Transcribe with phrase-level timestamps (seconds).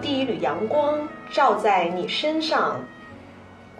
[0.00, 0.96] 第一缕阳光
[1.30, 2.76] 照在你身上，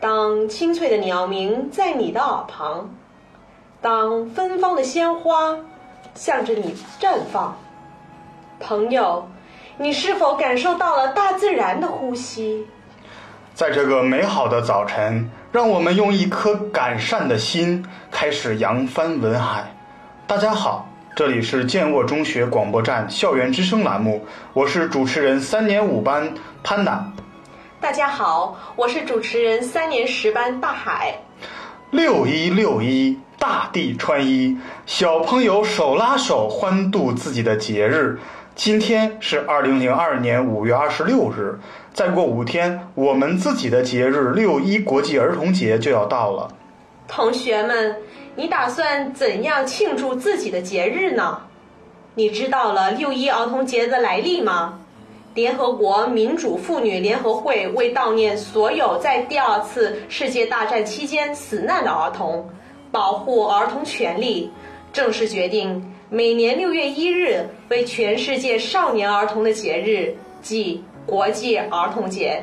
[0.01, 2.91] 当清脆的鸟鸣在你的耳旁，
[3.81, 5.57] 当芬芳的鲜花
[6.15, 7.57] 向着你绽放，
[8.59, 9.29] 朋友，
[9.77, 12.67] 你是否感受到了大自然的呼吸？
[13.55, 19.73] 在这个美好的早晨，让我们用一颗感善的心开始扬帆文海。
[20.27, 26.33] 大家好，这里是建沃中学广播站校园之声栏目，我是主持人三年五班
[26.63, 27.13] 潘楠。
[27.81, 31.21] 大家好，我是主持人三年十班大海。
[31.91, 38.21] 六一六一，大地穿衣，小朋友手拉手欢度自己的节日。
[38.55, 41.59] 今天是二零零二年五月二十六日，
[41.93, 46.49] 再过五天，我们自己的节日六一国际儿童节就要到了。
[47.09, 47.97] 同学们，
[48.39, 51.41] 你打算怎样庆祝自己的节日呢？
[52.15, 54.79] 你知道了六一儿童节的来历吗？
[55.35, 62.49] 联合国民主妇女联合会为悼念所有在第二次世界大战期间死难的儿童，
[62.93, 64.49] 保护儿童权利，
[64.93, 65.93] 正式决定。
[66.09, 72.41] 每年六月一日为全世界少年儿童的节日，即国际儿童节。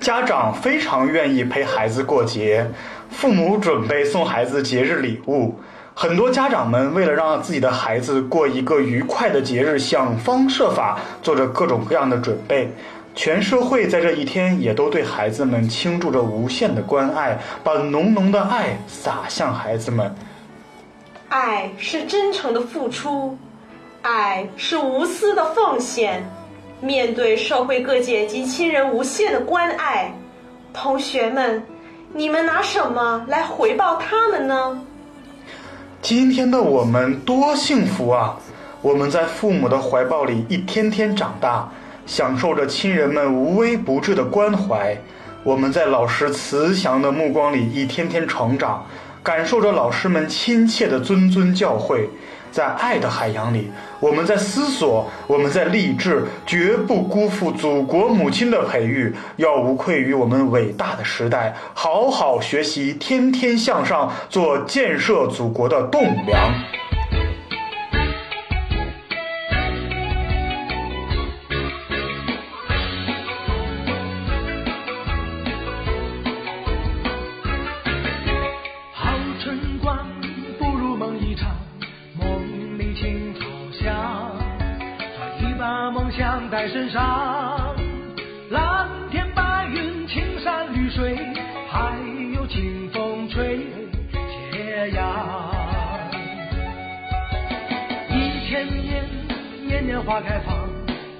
[0.00, 2.66] 家长非常愿意陪孩子过节，
[3.10, 5.54] 父母准备送孩子节日礼物。
[5.94, 12.72] 很多家长们为了让自己的孩子过一个愉快的节日，想方设法做着各种各样的准备。
[13.14, 20.14] 全社会在这一天也都对孩子们倾注着无限的关爱，把浓浓的爱洒向孩子们。
[21.28, 23.36] 爱是真诚的付出，
[24.02, 26.24] 爱是无私的奉献。
[26.80, 30.14] 面对社会各界及亲人无限的关爱，
[30.72, 31.62] 同学们，
[32.12, 34.82] 你们拿什么来回报他们呢？
[36.02, 38.36] 今天的我们多幸福啊！
[38.82, 41.68] 我们在父母的怀抱里一天天长大，
[42.06, 44.96] 享受着亲人们无微不至的关怀；
[45.44, 48.84] 我们在老师慈祥的目光里一天天成长。
[49.22, 52.06] 感受着老师们亲切的谆谆教诲，
[52.50, 66.52] 在爱的海洋里，我们在思索，我们在励志，绝不辜负祖国母亲的培育，要无愧于我们伟大的时代，好好学习，天天向上，做建设祖国的栋梁。
[100.02, 100.68] 花开放，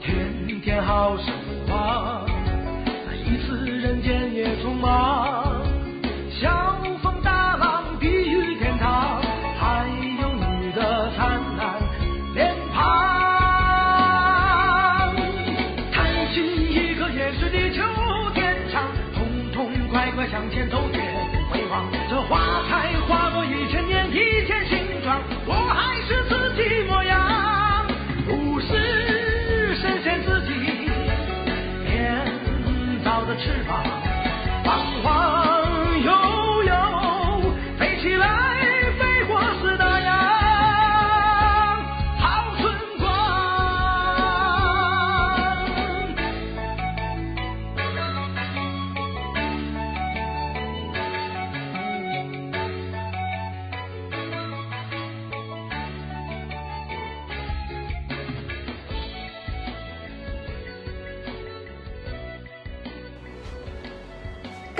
[0.02, 1.30] 天天好时
[1.66, 2.26] 光。
[3.24, 5.29] 一次人间也匆忙，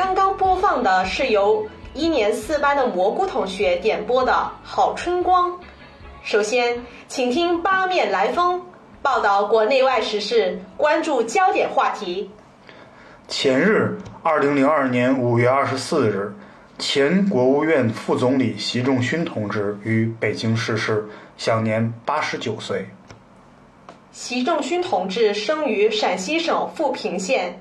[0.01, 4.33] 刚刚播放的是由一年四班的蘑菇同学点播的
[4.63, 5.51] 《好春光》。
[6.23, 8.63] 首先，请听八面来风
[9.03, 12.31] 报道国内外时事，关注焦点话题。
[13.29, 16.35] 前日，二零零二年五月二十四日，
[16.79, 21.07] 前国务院副总理习仲勋同志于北京逝世，
[21.37, 22.89] 享年八十九岁。
[24.13, 27.61] 习仲勋同志生于陕西省富平县。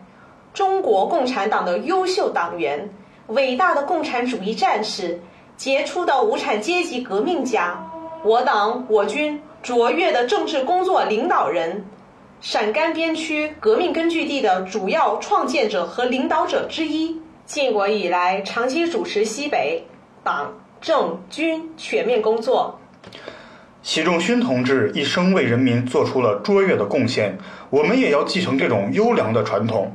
[0.54, 2.90] 中国共产党的优秀党员，
[3.28, 5.20] 伟大的共产主义战士，
[5.56, 7.80] 杰出的无产阶级革命家，
[8.24, 11.86] 我党我军卓越的政治工作领导人，
[12.42, 17.16] 陕甘边区革命根据地的主要创建者和领导者之一。
[17.46, 19.84] 建国以来，长期主持西北
[20.24, 22.80] 党政军全面工作。
[23.82, 27.38] 习仲勋同志一生为人民做出了卓越的贡献，
[27.70, 29.92] 我们也要继承这种优良的传统。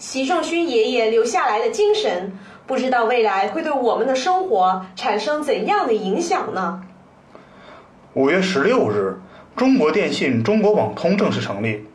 [0.00, 2.32] 习仲勋爷爷留下来的精神，
[2.66, 6.82] 不知道未来会对我们的生活产生怎样的影响呢？
[8.14, 9.20] 五月十六日，
[9.54, 11.86] 中国电信、中国网通正式成立。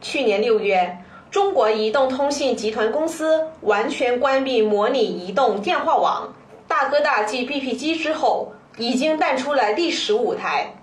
[0.00, 0.98] 去年六月，
[1.30, 6.34] 中国移动通信集团公司完全关闭模拟移动电话网。
[6.66, 10.74] 大哥大继 BP 机之后，已经淡出了历史舞台。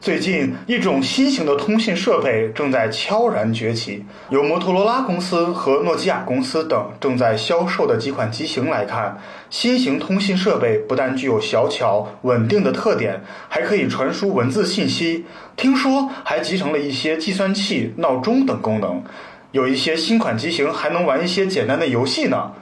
[0.00, 4.04] 最近，一种新型的通信设备正在悄然崛起。
[4.30, 15.26] 由摩托罗拉公司和诺基亚公司等正在销售的几款机型来看，新型通信设备不但具有小巧稳定的特点，还可以传输文字信息。
[15.56, 19.02] 听说还集成了一些计算器、闹钟等功能。
[19.50, 22.52] 有一些新款机型还能玩一些简单的游戏呢。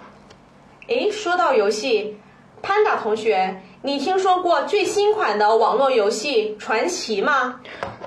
[0.88, 2.16] 诶，说到游戏。
[2.62, 7.60] 潘达同学，你听说过最新款的网络游戏《传奇》吗？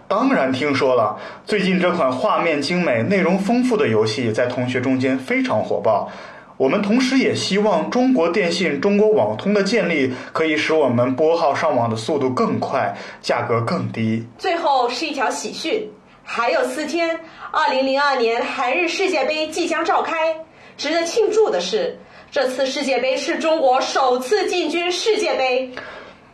[0.08, 1.18] 当然听说了。
[1.46, 6.12] 最近这款画面精美、内容丰富的游戏在同学中间非常火爆。
[6.58, 14.26] 我们同时也希望中国电信、中国网通的建立可以使我们拨号上网的速度更快，价格更低。
[14.38, 15.88] 最后是一条喜讯，
[16.24, 17.18] 还有四天，
[17.52, 20.36] 二零零二年韩日世界杯即将召开。
[20.76, 21.98] 值得庆祝的是。
[22.32, 25.72] 这次世界杯是中国首次进军世界杯。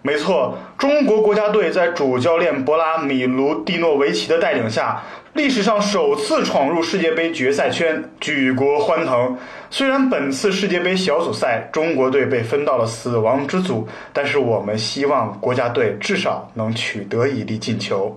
[0.01, 5.01] 没错，中国国家队在主教练博拉米卢蒂诺维奇的带领下，
[5.33, 9.35] 历史上首次闯入世界杯决赛圈，举国欢腾。
[9.71, 18.15] 虽然本次世界杯小组赛中国队被分到了死亡之组，但是我们希望国家队至少能取得一粒进球。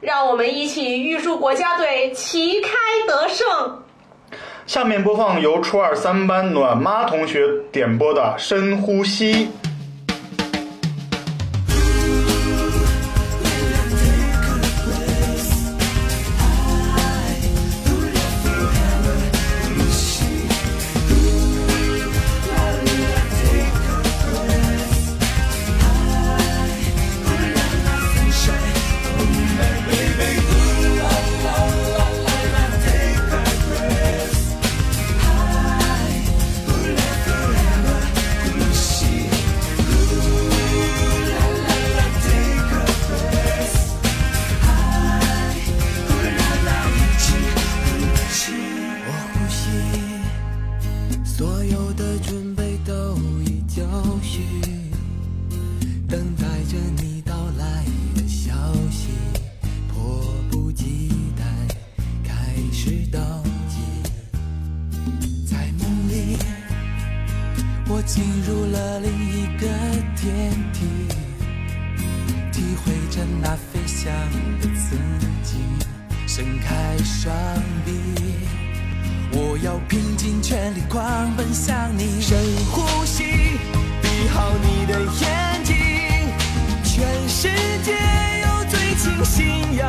[0.00, 2.70] 让我们一起预祝国家队旗开
[3.06, 3.82] 得胜。
[4.68, 7.40] 下面播放由初二三班暖妈同学
[7.72, 9.46] 点播的《深呼吸》。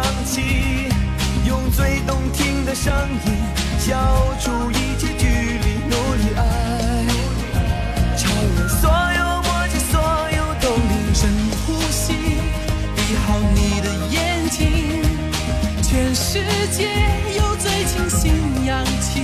[0.09, 0.41] 勇气
[1.45, 2.91] 用最动听的声
[3.27, 3.33] 音
[3.77, 3.95] 消
[4.39, 6.41] 除一切距离努力爱。
[8.17, 10.01] 超越所有默契所
[10.35, 11.29] 有动力深
[11.63, 12.13] 呼吸
[12.95, 15.03] 闭好你的眼睛。
[15.83, 16.39] 全世
[16.71, 16.89] 界
[17.37, 19.18] 有最清新氧气。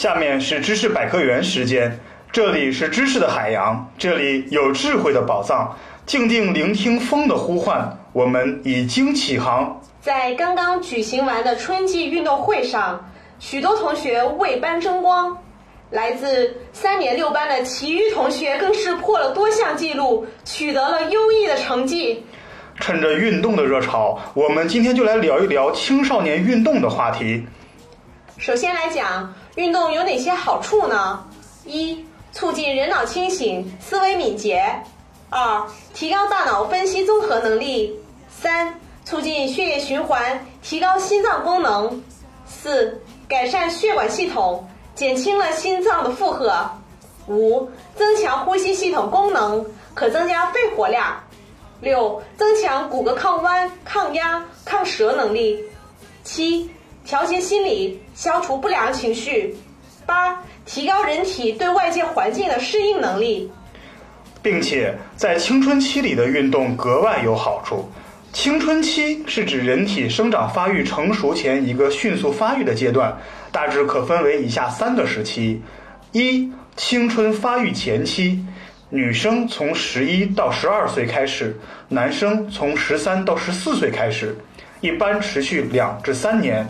[0.00, 1.94] 下面是知识百科园时间，
[2.32, 5.76] 这里是知识的海洋，这里有智慧的宝藏，
[6.06, 9.78] 静静聆听风的呼唤，我们已经起航。
[10.00, 15.36] 在刚刚举行完的春季运动会上，许多同学为班争光，
[15.90, 22.24] 来自三年六班的其余同学更是破了多项纪录，取得了优异的成绩。
[22.76, 27.44] 趁着运动的热潮，我们今天就来聊一聊青少年运动的话题。
[28.38, 29.34] 首先来讲。
[29.60, 31.22] 运动有哪些好处呢？
[31.66, 32.02] 一、
[32.32, 34.56] 促进人脑清醒，思维敏捷；
[35.28, 37.90] 二、提高大脑分析综合能力；
[38.30, 41.90] 三、促进血液循环，提高心脏功能；
[42.46, 46.48] 四、改善血管系统，减轻了心脏的负荷；
[47.28, 51.22] 五、增强呼吸系统功能，可增加肺活量；
[51.82, 55.58] 六、增强骨骼抗弯、抗压、抗折能力；
[56.24, 56.70] 七、
[57.04, 59.54] 调节心理，消除不良情绪；
[60.04, 63.50] 八、提高人体对外界环境的适应能力。
[64.42, 67.90] 并且在青春期里的运动格外有好处。
[68.30, 73.16] 青春期是指人体生长发育成熟前一个迅速发育的阶段，
[73.50, 75.62] 大致可分为以下三个时期：
[76.12, 78.44] 一、青春发育前期，
[78.90, 81.58] 女生从十一到十二岁开始，
[81.88, 84.36] 男生从十三到十四岁开始，
[84.82, 86.66] 一般持续两至三年；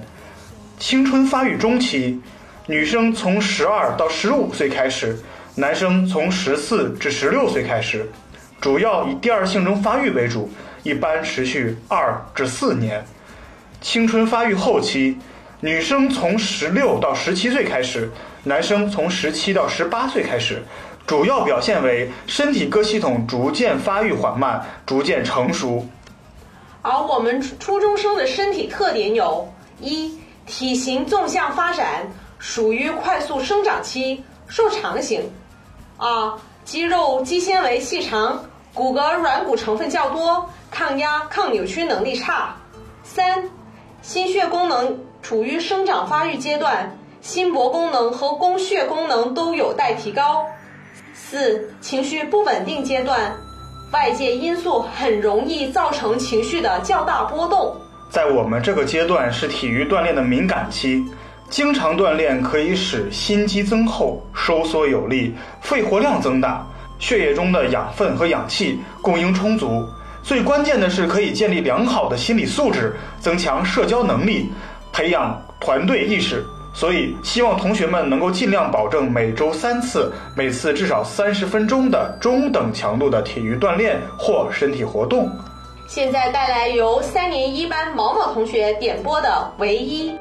[0.81, 2.19] 青春发育中期，
[2.67, 5.15] 女生从十二到十五岁开始，
[5.55, 8.11] 男生从十四至十六岁开始，
[8.63, 10.51] 主要以第二性征发育为主。
[10.83, 13.05] 一般持续二至四年。
[13.83, 15.19] 青春发育后期，
[15.61, 18.11] 女生从十六到十七岁开始，
[18.45, 20.63] 男生从十七到十八岁开始，
[21.07, 25.87] 主要表现为身体各系统逐渐发育缓慢，逐渐成熟。
[26.81, 30.19] 而我们初中生的身体特点有：一、
[30.51, 32.09] 体型纵向发展，
[32.41, 35.21] 属于快速生长期，瘦长型；
[35.97, 40.51] 二、肌肉肌纤维细长，骨骼软骨成分较多。
[40.73, 42.57] 抗压、抗扭曲能力差。
[43.05, 43.49] 三、
[44.03, 50.45] 心血功能处于生长发育阶段，心搏功能和供血功能都有待提高。
[51.15, 53.37] 四、情绪不稳定阶段，
[53.93, 57.77] 外界因素很容易造成情绪的较大波动。
[58.11, 61.05] 在我们这个阶段是体育锻炼的敏感期，
[61.49, 66.67] 经常锻炼可以使心肌增厚、收缩有力，肺活量增大，
[66.99, 69.87] 血液中的养分和氧气供应充足。
[70.25, 74.51] 最关键的是，可以建立良好的心理素质，增强社交能力，
[74.93, 76.45] 培养团队意识。
[76.75, 85.31] 所以，希望同学们能够尽量保证每周三次，每次至少三十分钟的中等强度的体育锻炼或身体活动。
[85.91, 89.29] 现在带来由三年一班毛毛同学点播的
[89.61, 90.13] 《唯一》。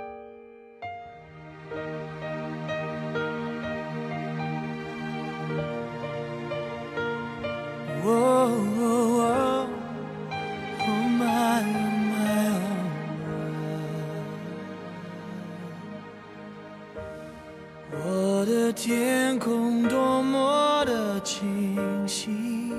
[17.92, 22.74] 我的天空多么的清晰，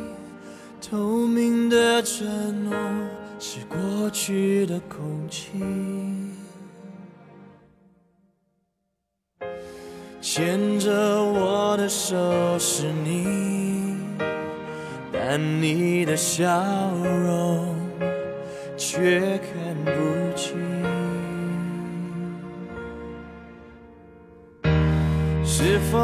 [0.80, 2.76] 透明的承诺
[3.38, 5.62] 是过去的空气。
[10.20, 13.96] 牵着我的手是你，
[15.12, 16.46] 但你的笑
[17.24, 17.74] 容
[18.76, 19.90] 却看不
[20.36, 20.58] 清。
[25.42, 25.98] 是否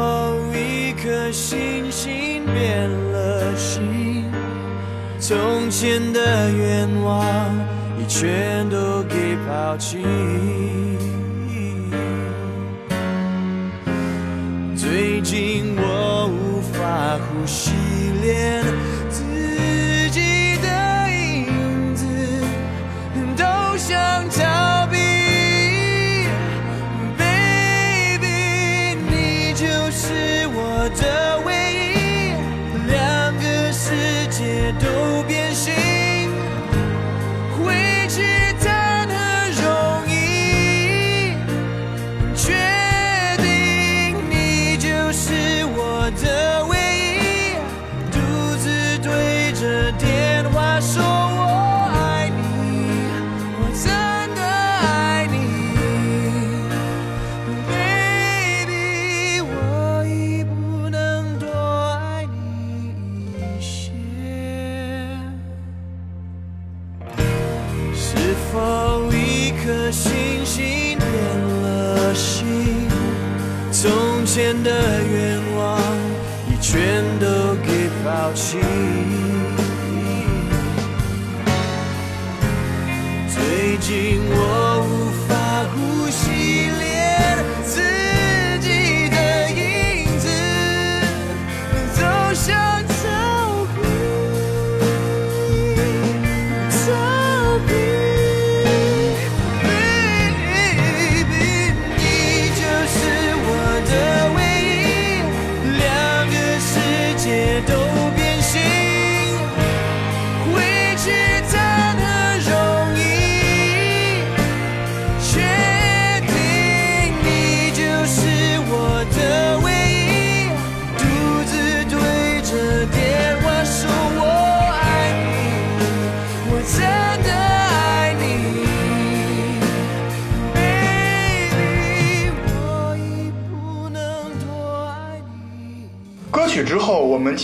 [0.53, 1.76] 一颗星
[5.27, 7.53] 从前的愿望
[7.99, 9.97] 已全都给抛弃。
[14.77, 17.71] 最近我无法呼吸，
[18.21, 18.63] 连
[19.09, 19.21] 自
[20.11, 22.05] 己的影子
[23.35, 23.43] 都
[23.75, 24.95] 想逃避。
[27.17, 31.26] Baby，你就是我的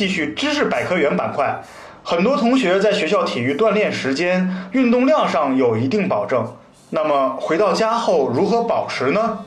[0.04, 1.58] 继续知识百科园板块。
[2.04, 6.46] 很多同学在学校体育锻炼时间、运动量上有一定保证，
[6.90, 9.40] 那么回到家后如何保持呢？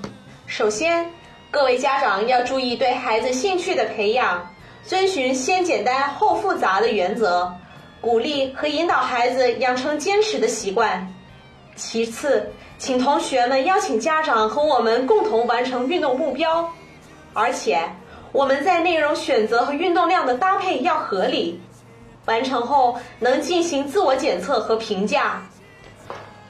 [0.46, 1.04] 首先，
[1.50, 4.50] 各位家长要注意对孩子兴趣的培养，
[4.82, 7.52] 遵循先简单后复杂的原则，
[8.00, 11.06] 鼓励和引导孩子养成坚持的习惯。
[11.74, 16.66] 其次，请同学们邀请家长和我们共同完成运动目标，
[17.34, 17.78] 而且
[18.36, 21.58] 我们在内容选择和运动量的搭配要合理，
[22.26, 25.40] 完成后能进行自我检测和评价。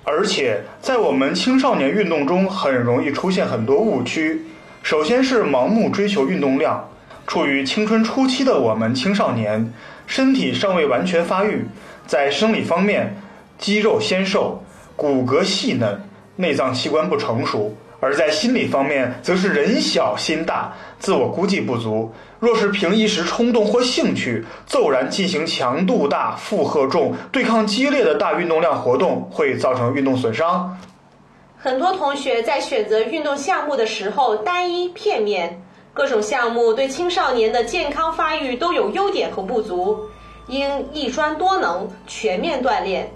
[0.02, 4.44] 而且在我们青少年运动中，很容易出现很多误区。
[4.82, 6.88] 首先是盲目追求运动量。
[7.24, 9.72] 处于青春初期的我们青少年，
[10.08, 11.64] 身体尚未完全发育，
[12.04, 13.16] 在生理方面，
[13.58, 14.60] 肌肉纤瘦。
[14.96, 16.02] 骨骼细嫩，
[16.34, 22.12] 内脏器官不成熟；而在心理方面，则是人小心大，自我估计不足。
[22.38, 30.78] 若是凭一时冲动或兴趣，骤然进行强度大、负荷重、对抗激烈的大运动量活动，会造成运动损伤。
[31.58, 35.62] 很多同学在选择运动项目的时候单一片面，
[35.94, 39.98] 各种项目对青少年的健康发育都有优点和不足，
[40.48, 43.10] 应一专多能，全面锻炼。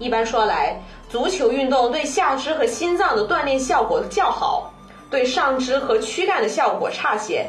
[0.00, 4.72] 一般说来，足球运动对下肢和心脏的锻炼效果较好，
[5.10, 7.46] 对上肢和躯干的效果差些。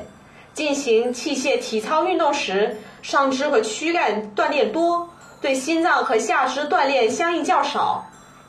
[0.54, 5.10] 进行器械体操运动时，上肢和躯干锻炼多，
[5.42, 8.06] 对心脏和下肢锻炼相应较少。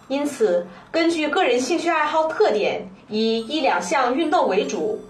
[0.09, 5.01] 因此，根据个人兴趣爱好特点，以一两项运动为主，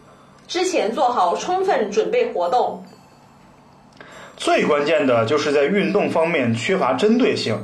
[0.47, 2.83] 之前做好充分准备活动。
[4.37, 7.57] 最关键的就是在运动方面缺乏针对性。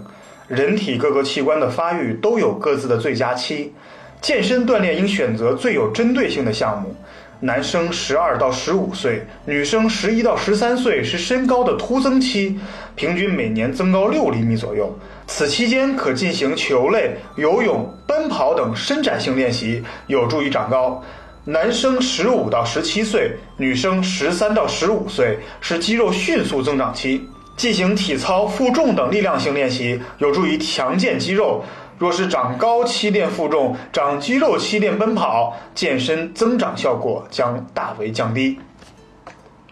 [0.49, 3.73] 人体各个器官的发育都有各自的最佳期，
[4.21, 6.95] 健身锻炼应选择最有针对性的项目。
[7.41, 12.59] 男生十二到十五岁，女生十一到十三岁是身高的突增期，
[12.95, 14.97] 平均每年增高六厘米左右。
[15.27, 21.03] 此期间可进行球类、游泳、奔跑等伸展性练习，有助于长高。
[21.45, 27.29] 男生十五到十七岁，女生十三到十五岁是肌肉迅速增长期。
[27.57, 31.63] 进行体操、负重等力量性练习，有助于强健肌肉。
[31.99, 38.59] 若是长高期练负重，长肌肉期练奔跑，健身增长效果将大为降低。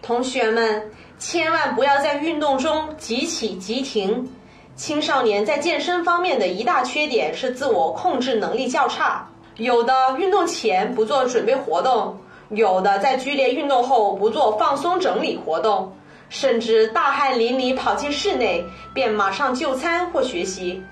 [0.00, 4.26] 同学们，千万不要在运动中急起急停。
[4.74, 12.18] 青少年在健身方面的一大缺点是自我控制能力较差，有的运动前不做准备活动，
[12.48, 15.94] 有的在剧烈运动后不做放松整理活动。
[16.34, 20.82] 甚至大汗淋漓跑进室内，便马上就餐或学习，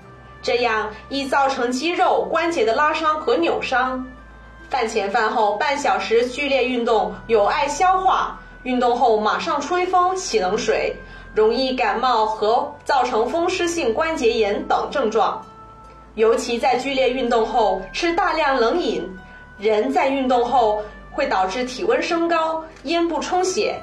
[0.41, 4.07] 这样易造成肌肉关节的拉伤和扭伤。
[4.69, 10.95] 饭前饭后半小时剧烈运动有碍消化，运动后马上吹风洗冷水，
[11.35, 15.45] 容易感冒和造成风湿性关节炎等症状。
[16.15, 19.05] 尤其在剧烈运动后吃大量冷饮，
[19.59, 23.75] 人在运动后会导致体温升高，咽部充血。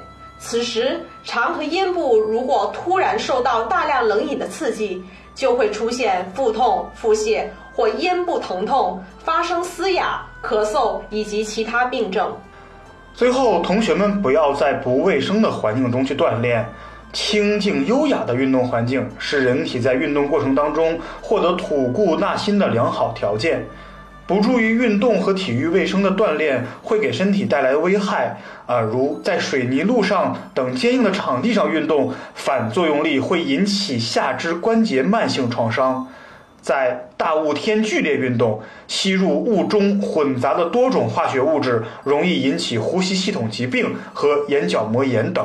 [0.43, 5.01] 此时，肠和咽部如果突然受到大量冷饮的刺激，
[5.35, 12.35] 就会出现腹痛、腹泻或咽部疼痛，发生嘶哑、咳嗽以及其他病症。
[13.13, 16.65] 最后，同学们不要在不卫生的环境中去锻炼，
[17.13, 23.63] 清静优雅的运动环境是人体在运动过程当中获得吐故纳新的良好条件。
[24.31, 36.07] 不注意运动和体育卫生的锻炼会给身体带来危害啊，如在水泥路上等坚硬的场地上运动，反作用力会引起下肢关节慢性创伤；
[36.61, 45.43] 在大雾天剧烈运动，吸入雾中混杂的多种化学物质，容易引起呼吸系统疾病和眼角膜炎等；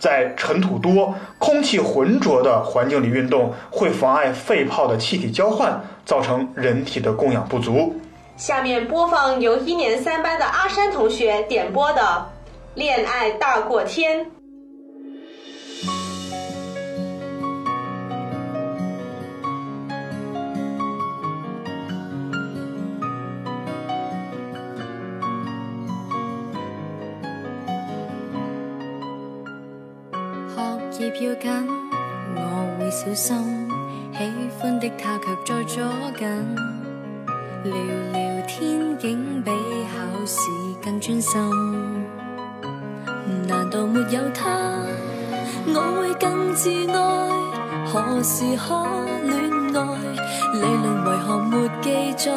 [0.00, 5.80] 在尘土多、空气浑浊的环境里运动，会妨碍肺泡的气体交换。
[6.06, 7.99] 造成人体的供氧不足。
[8.40, 12.00] 下面播放由一年三班的阿山同学点播的
[12.74, 14.24] 《恋爱大过天》。
[30.90, 31.68] 學業要紧，
[32.36, 33.68] 我會小心。
[34.16, 34.24] 喜
[34.60, 35.84] 歡的他卻在左
[36.18, 36.56] 紧，
[37.62, 37.72] 聊
[38.12, 40.40] 聊天竟比考试
[40.82, 41.40] 更专心。
[43.46, 44.48] 难道没有他，
[45.66, 46.94] 我会更自爱？
[47.86, 48.86] 何时可
[49.24, 49.78] 恋爱？
[50.54, 52.30] 理论为何沒記載？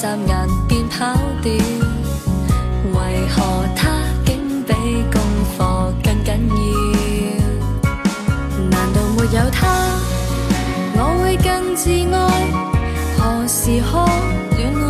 [0.00, 1.52] 眨眼便跑掉。
[2.94, 2.96] 为
[3.30, 3.36] 何
[3.74, 3.90] 他
[4.24, 4.72] 竟比
[5.12, 5.20] 功
[5.56, 6.58] 课更紧要？
[8.70, 9.60] 难道没有他，
[10.94, 12.16] 我会更自爱？
[13.18, 13.90] 何时可
[14.56, 14.86] 恋爱？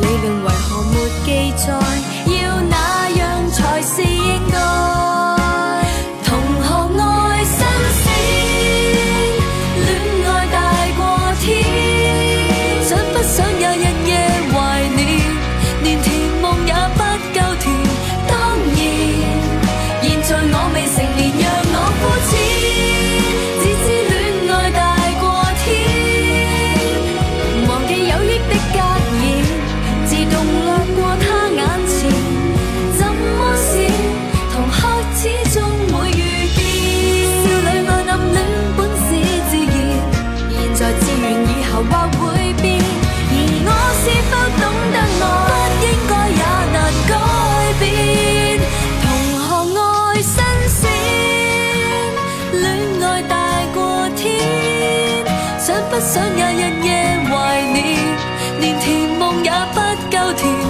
[0.00, 0.94] 理论为何没
[1.26, 1.66] 记载？
[2.26, 2.74] 要那
[56.16, 56.88] 想也日夜
[57.28, 57.84] 怀念？
[58.58, 60.65] 连甜梦也不够甜。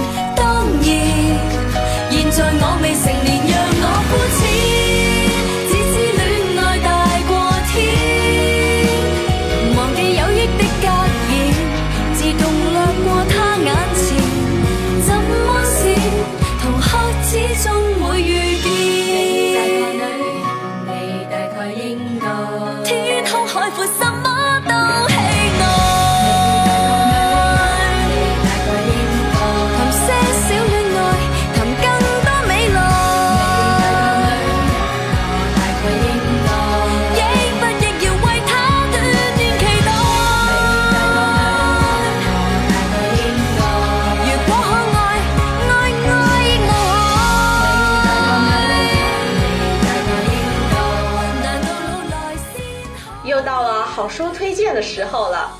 [54.87, 55.51] 时候了。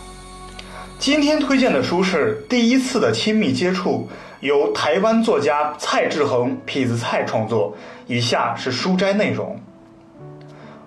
[0.97, 4.07] 今天推荐的书是《第一次的亲密接触》，
[4.45, 7.75] 由台湾作家蔡志恒痞子蔡创作。
[8.07, 9.59] 以下是书摘内容：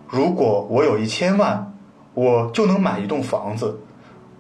[0.09, 1.71] 如果我有一千万，
[2.15, 3.79] 我就能买一栋房子。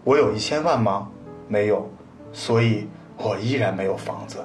[0.03, 1.07] 我有一千万吗？
[1.47, 1.87] 没有，
[2.33, 4.39] 所以我依然没有房子。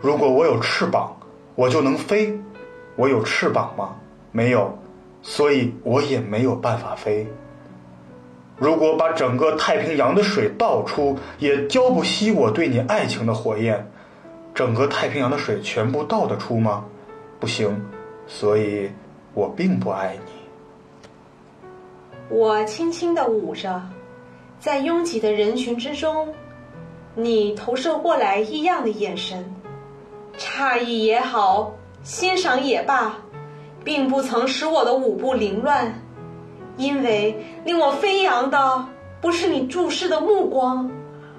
[0.00, 1.14] 如果我有翅膀，
[1.54, 2.34] 我就能飞。
[2.96, 3.94] 我有翅膀吗？
[4.32, 4.76] 没有，
[5.22, 7.26] 所以我也没有办法飞。
[8.60, 13.90] 如果把整个太平洋的水倒出，也浇不熄我对你爱情的火焰。
[14.54, 16.84] 整个太平洋的水全部倒得出吗？
[17.38, 17.82] 不行，
[18.26, 18.90] 所以
[19.32, 20.32] 我并不爱你。
[22.28, 23.80] 我轻轻地舞着，
[24.58, 26.28] 在拥挤的人群之中，
[27.14, 29.42] 你投射过来异样的眼神，
[30.36, 33.16] 诧异也好，欣赏也罢，
[33.82, 35.94] 并不曾使我的舞步凌乱，
[36.80, 38.86] 因为令我飞扬的
[39.20, 40.90] 不是你注视的目光，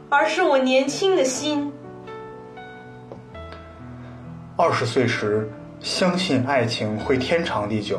[0.08, 1.74] 而是我年轻的心。
[4.56, 7.98] 二十岁时，相信爱情会天长地久；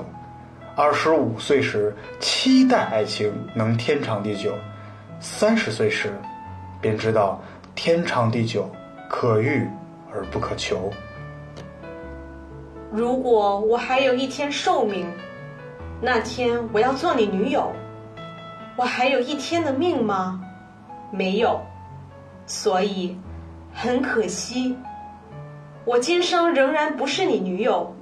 [0.76, 4.52] 二十五岁时，期待爱情能天长地久；
[5.18, 6.16] 三十岁时，
[6.80, 7.42] 便知道
[7.74, 8.70] 天长地久
[9.10, 9.66] 可遇
[10.14, 10.92] 而不可求。
[12.92, 15.04] 如果我还有一天寿命，
[16.04, 17.70] 那天我要做你女友。
[18.76, 20.40] 我还有一天的命吗？
[21.12, 21.60] 没有，
[22.44, 23.16] 所以
[23.72, 24.76] 很可惜，
[25.84, 27.94] 我今生仍然不是你女友。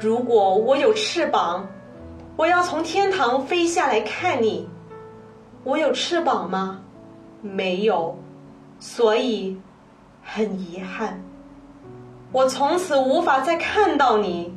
[0.00, 1.66] 如果我有翅膀，
[2.36, 4.68] 我要从天堂飞下来看你。
[5.64, 6.82] 我有翅膀吗？
[7.40, 8.18] 没有，
[8.78, 9.58] 所以
[10.22, 11.22] 很遗憾。
[12.32, 14.54] 我从此无法再看到你。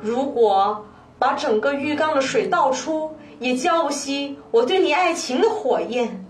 [0.00, 0.85] 如果
[1.18, 6.24] 把整个浴缸的水倒出，也浇不熄我对你爱情的火焰。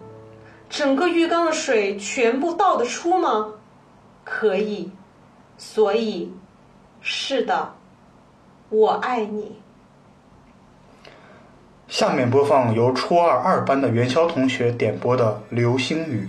[0.68, 3.52] 整个浴缸的水全部倒得出吗？
[4.24, 4.90] 可以。
[5.58, 6.30] 所以，
[7.00, 7.72] 是的，
[8.68, 9.56] 我爱你。
[11.88, 16.28] 下面播放由初二二班的元宵同学点播的《流星雨》。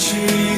[0.00, 0.49] 去。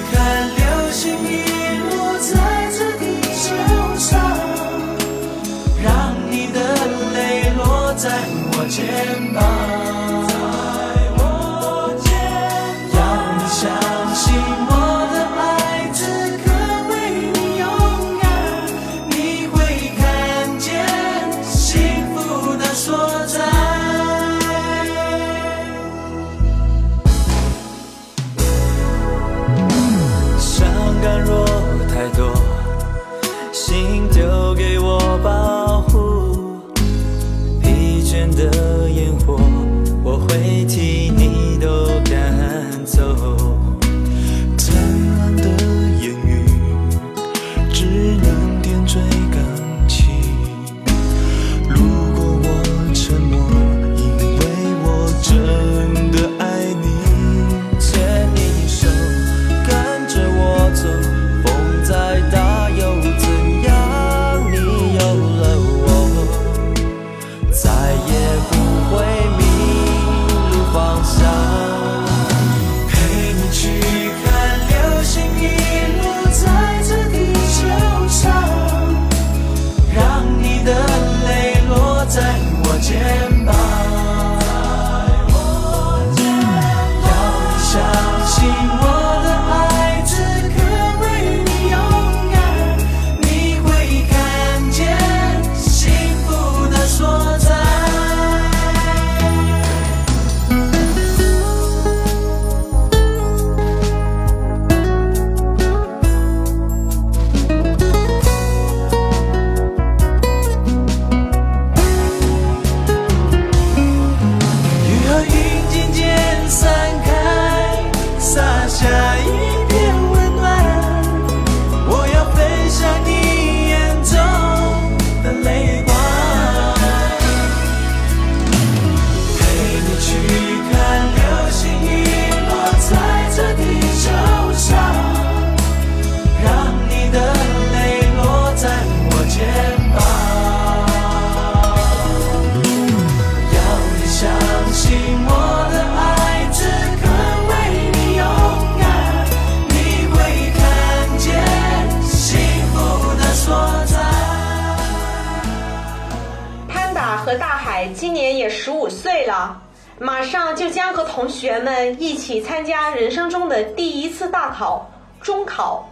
[160.02, 165.88] 马上就将和同学们一起参加人生中的第一次大考中考。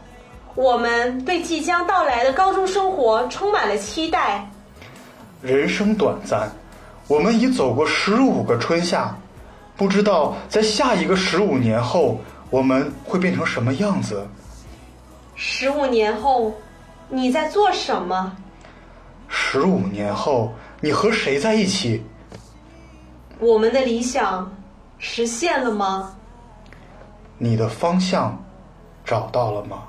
[0.56, 4.50] 我们对即将到来的高中生活充满了期待。
[5.40, 6.50] 人生短暂
[7.06, 9.16] 我们已走过十五个春夏
[9.76, 12.20] 不知道在下一个十五年后
[12.50, 14.26] 我们会变成什么样子。
[15.36, 16.52] 十五年后
[17.08, 18.36] 你在做什么？
[19.28, 22.02] 十五年后你和谁在一起？
[23.40, 24.50] 我们的理想
[24.98, 26.14] 实现了吗？
[27.38, 28.38] 你的方向
[29.04, 29.84] 找到了吗？